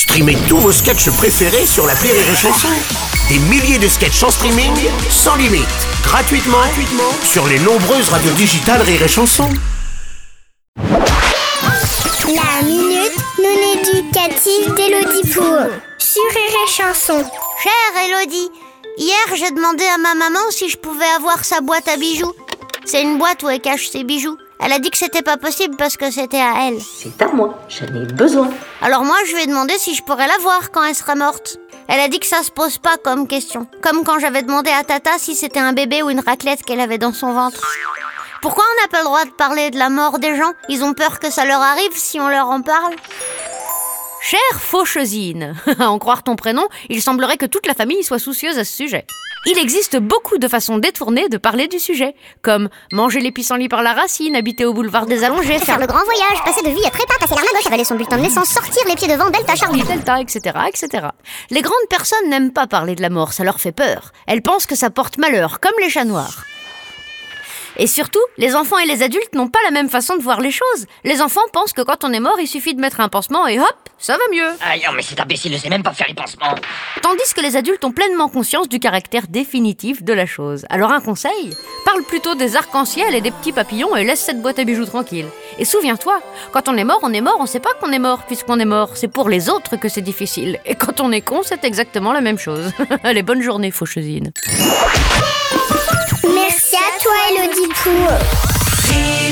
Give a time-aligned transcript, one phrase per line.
[0.00, 2.68] Streamez tous vos sketchs préférés sur la Rire et Chanson.
[3.28, 4.72] Des milliers de sketchs en streaming,
[5.10, 5.68] sans limite,
[6.02, 9.46] gratuitement, gratuitement sur les nombreuses radios digitales Rire et Chanson.
[10.78, 15.68] La minute non éducative d'Élodie Pour
[15.98, 17.22] sur Rire et Chanson.
[17.62, 18.48] Chère Elodie,
[18.96, 22.32] hier j'ai demandé à ma maman si je pouvais avoir sa boîte à bijoux.
[22.86, 24.38] C'est une boîte où elle cache ses bijoux.
[24.62, 26.78] Elle a dit que c'était pas possible parce que c'était à elle.
[26.80, 28.50] C'est à moi, j'en ai besoin.
[28.82, 31.58] Alors moi je lui ai demandé si je pourrais la voir quand elle sera morte.
[31.88, 33.66] Elle a dit que ça se pose pas comme question.
[33.82, 36.98] Comme quand j'avais demandé à Tata si c'était un bébé ou une raclette qu'elle avait
[36.98, 37.66] dans son ventre.
[38.42, 40.52] Pourquoi on n'a pas le droit de parler de la mort des gens?
[40.68, 42.94] Ils ont peur que ça leur arrive si on leur en parle
[44.22, 48.58] Chère Fauchesine, à en croire ton prénom, il semblerait que toute la famille soit soucieuse
[48.58, 49.06] à ce sujet.
[49.46, 53.82] Il existe beaucoup de façons détournées de parler du sujet, comme manger les pissenlits par
[53.82, 56.90] la racine, habiter au boulevard des Allongés, Faire le grand voyage, passer de vie à
[56.90, 59.54] trépas, passer l'arme à gauche, avaler son bulletin de naissance, sortir les pieds devant, delta
[59.54, 59.82] Charlie.
[59.82, 61.06] Delta, etc., etc.
[61.48, 64.12] Les grandes personnes n'aiment pas parler de la mort, ça leur fait peur.
[64.26, 66.44] Elles pensent que ça porte malheur, comme les chats noirs.
[67.82, 70.50] Et surtout, les enfants et les adultes n'ont pas la même façon de voir les
[70.50, 70.84] choses.
[71.02, 73.58] Les enfants pensent que quand on est mort, il suffit de mettre un pansement et
[73.58, 74.50] hop, ça va mieux.
[74.60, 76.54] Aïe, oh, mais cet imbécile ne sait même pas faire les pansements.
[77.02, 80.66] Tandis que les adultes ont pleinement conscience du caractère définitif de la chose.
[80.68, 84.58] Alors un conseil Parle plutôt des arcs-en-ciel et des petits papillons et laisse cette boîte
[84.58, 85.28] à bijoux tranquille.
[85.58, 86.20] Et souviens-toi,
[86.52, 88.66] quand on est mort, on est mort, on sait pas qu'on est mort puisqu'on est
[88.66, 88.90] mort.
[88.94, 90.60] C'est pour les autres que c'est difficile.
[90.66, 92.72] Et quand on est con, c'est exactement la même chose.
[93.04, 94.32] Allez, bonne journée, fauchesine.
[97.82, 99.29] Cool.